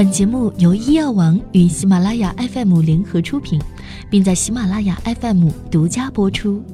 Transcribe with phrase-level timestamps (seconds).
[0.00, 3.60] 本节目由医药王与喜马拉雅 FM 联合出品，
[4.08, 6.64] 并在喜马拉雅 FM 独家播出。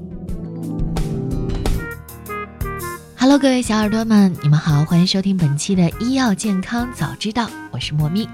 [3.17, 8.29] Hello，各位小耳朵们，你们好，欢迎收听本期的医药健康早知道，我是莫蜜。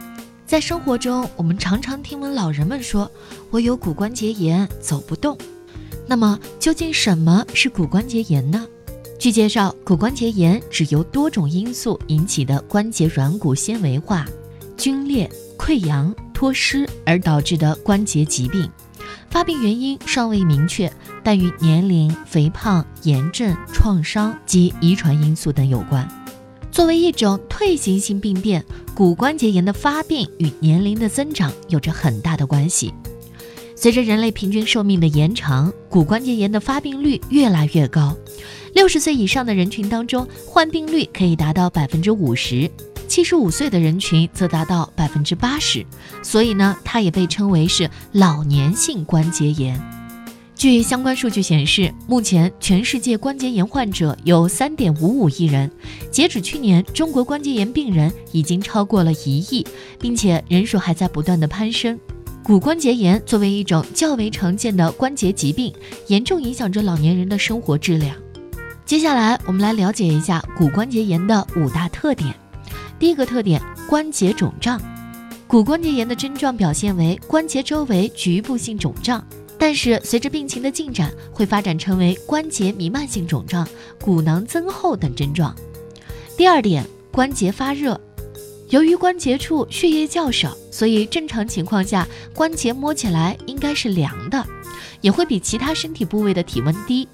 [0.45, 3.11] 在生活中，我们常常听闻老人们说
[3.51, 5.39] ：“我有骨关节炎，走不动。”
[6.07, 8.67] 那么，究竟什么是骨关节炎呢？
[9.19, 14.27] 据介绍，骨关节炎指由多种因素引起的关节软骨纤维化。
[14.77, 18.69] 皲裂、溃疡、脱失而导致的关节疾病，
[19.31, 26.09] 发病原因尚未明确，但与年龄、肥胖、炎症、创伤及遗传因素等有关。
[26.71, 32.93] 作为一种退行性病变，骨关节炎的发病与年龄的增长有着很大的关系。
[33.77, 38.17] 随着人类平均寿命的延长，骨关节炎的发病率越来越高。
[38.75, 42.71] 六十岁以上的人群当中，患病率可以达到百分之五十。
[43.13, 45.85] 七十五岁的人群则达到百分之八十，
[46.23, 49.79] 所以呢，它也被称为是老年性关节炎。
[50.55, 55.71] 据相关数据显示，目前全世界关节炎患者有三点五五亿人，
[56.11, 59.67] 截止去年，中国关节炎病人已经超过了一亿，
[60.01, 62.01] 并且人数还在不断的攀升。
[62.43, 65.71] 骨关节炎作为一种较为常见的关节疾病，
[66.07, 68.17] 严重影响着老年人的生活质量。
[68.87, 72.35] 接下来，我们来了解一下骨关节炎的五大特点。
[73.03, 74.81] 第一个特点，关节肿胀。
[75.49, 79.27] 骨关节炎的症状表现为关节周围局部性肿胀，
[79.59, 83.67] 但是随着病情的进展，会发展成为关节弥漫性肿胀、
[84.01, 85.53] 骨囊增厚等症状。
[86.37, 88.01] 第二点，关节发热。
[88.69, 94.47] 由于关节处血液较少，所以正常情况下关节摸起来应该是凉的，
[95.01, 97.09] 也会比其他身体部位的体温低。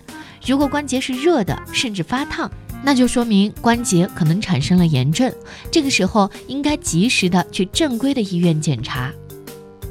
[0.46, 2.50] 如果关节是热的，甚至发烫。
[2.84, 5.32] 那就说明关节可能产生了炎症，
[5.70, 9.12] 这个时候应该及时的去正规的医院检查。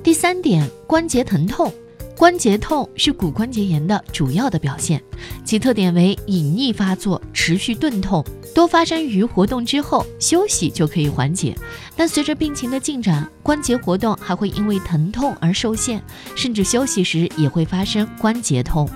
[0.04, 1.72] 第三点，关节疼痛，
[2.16, 5.04] 关节痛是骨关节炎的主要的表现，
[5.44, 11.54] 其特点为隐匿发作、持续钝痛，多发生于活动之后，休息就可以缓解。
[11.96, 16.02] 但随着病情的进展，关节活动还会因为疼痛而受限，
[16.36, 18.90] 甚至休息时也会发生关节痛。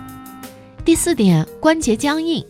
[0.86, 2.44] 第四点，关节僵硬。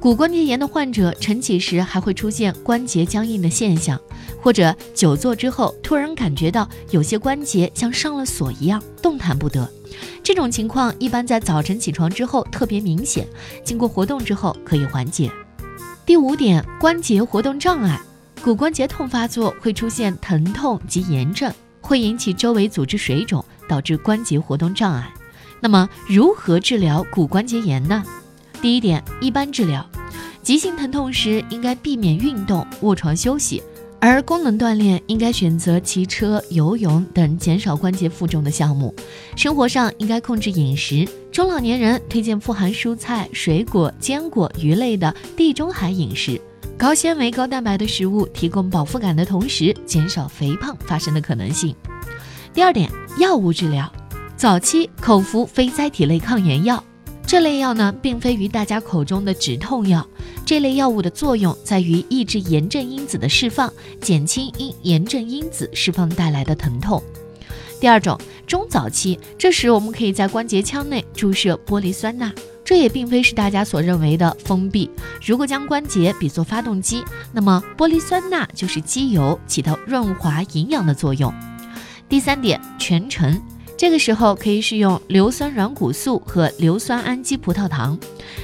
[0.00, 4.00] 骨关节炎的患者晨起时还会出现关节僵硬的现象，
[4.40, 9.68] 或者久坐之后突然感觉到有些关节像上了锁一样动弹不得。
[10.22, 13.26] 这种情况一般在早晨起床之后特别明显，
[13.64, 15.32] 经过活动之后可以缓解。
[16.06, 18.00] 第五点，关节活动障碍，
[18.40, 25.12] 骨关节痛发作会出现疼痛及炎症，会引起周围组织水肿，导致关节活动障碍。
[25.60, 28.04] 那么如何治疗骨关节炎呢？
[28.60, 29.88] 第一点，一般治疗，
[30.42, 33.62] 急性疼痛时应该避免运动，卧床休息；
[34.00, 38.92] 而功能锻炼应该选择骑车、游泳等减少关节负重的项目。
[39.36, 46.40] 生活上应该控制饮食，中老年人推荐富含蔬菜、水果、坚果、鱼类的地中海饮食，
[46.76, 51.72] 高纤维、高蛋白的食物提供饱腹感的同时，减少肥胖发生的可能性。
[52.52, 52.90] 第二点，
[53.20, 53.88] 药物治疗，
[54.36, 56.82] 早期口服非甾体类抗炎药。
[57.28, 60.04] 这类药呢，并非于大家口中的止痛药。
[60.46, 67.02] 这类药物的作用在于抑制炎症因子的释放，减轻因炎症因子释放带来的疼痛。
[67.78, 72.32] 第二种，中早期，这时我们可以在关节腔内注射玻璃酸钠。
[72.64, 74.90] 这也并非是大家所认为的封闭。
[75.22, 81.30] 如果将关节比作发动机，那么玻璃酸钠就是机油，起到润滑营养的作用。
[82.08, 83.38] 第三点，全程。
[83.78, 87.96] 这个时候可以使用硫酸软骨素和硫酸氨基葡萄糖。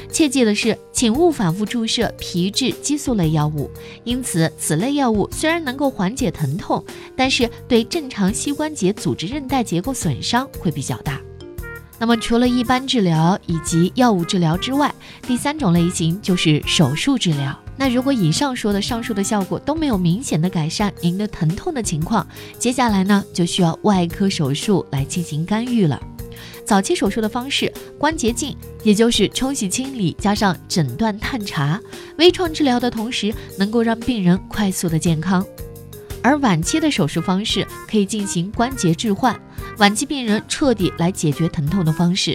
[0.08, 3.68] 切记的是，请勿反复注射皮质激素类药物。
[4.04, 6.84] 因此，此类药物虽然能够缓解疼痛，
[7.16, 11.20] 但是对正常膝关节组织韧带结构损伤会比较大。
[11.98, 17.58] 那么，除了一般治疗以及药物治疗之外，第三种类型就是手术治疗。
[17.84, 22.26] 那如果以上说的上述的效果都没有明显的改善您的疼痛的情况，
[22.58, 26.00] 接下来呢就需要外科手术来进行干预了。
[26.64, 31.78] 早期手术的方式，关节镜，也就是冲洗清理加上诊断探查，
[32.16, 35.44] 微创治疗的同时能够让病人快速的健康。
[36.22, 39.38] 而晚期的手术方式可以进行关节置换，
[39.76, 42.34] 晚期病人彻底来解决疼痛的方式。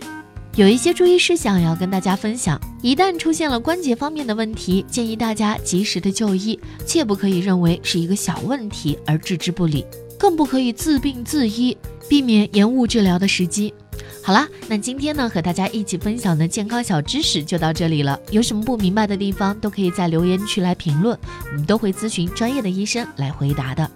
[0.55, 2.59] 有一些注意事项要跟大家分享。
[2.81, 9.85] 一旦出现了关节方面的问题，建议大家及时的就医，切不可以认为是一个小问题而置之不理，
[10.17, 11.77] 更不可以自病自医，
[12.09, 13.73] 避免延误治疗的时机。
[14.21, 18.19] 好啦，那今天呢和大家一起分享的健康小知识就到这里了。
[18.29, 21.17] 有什么不明白的地方，都可以在留言区来评论，
[21.51, 23.89] 我们都会咨询专业的医生来回答的。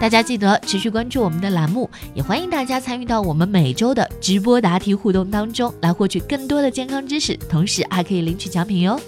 [0.00, 8.98] 大家记得持续关注我们的栏目，也欢迎大家参与到我们每周的直播答题互动当中，来获取更多的健康知识，同时还可以领取奖品哟。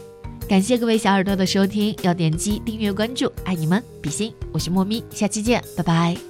[0.49, 6.28] 感谢各位小耳朵的收听，要点击订阅关注，爱你们，比心，我是莫咪，下期见，拜拜。